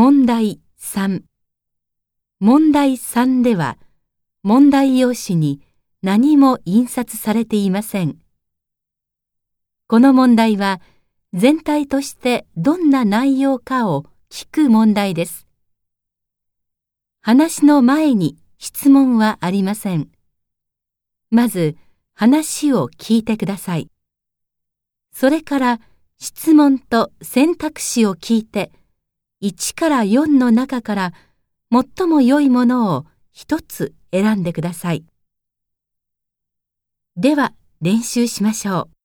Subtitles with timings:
[0.00, 1.22] 問題3
[2.38, 3.78] 問題3では
[4.44, 5.60] 問題用紙に
[6.04, 8.16] 何も印刷されていません。
[9.88, 10.80] この問題は
[11.32, 15.48] 全体としてどんな内容かを聞く問題です。
[17.20, 20.10] 話の前に質問はありません。
[21.32, 21.76] まず
[22.14, 23.90] 話を聞いてください。
[25.10, 25.80] それから
[26.18, 28.70] 質問と選択肢を聞いて
[29.40, 31.12] 1から4の中から
[31.70, 35.04] 最も良いものを一つ選んでください。
[37.16, 38.97] では練習しましょう。